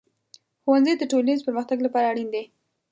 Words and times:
ښوونځی 0.61 0.93
د 0.97 1.03
ټولنیز 1.11 1.39
پرمختګ 1.47 1.77
لپاره 1.85 2.09
اړین 2.11 2.29
دی. 2.33 2.43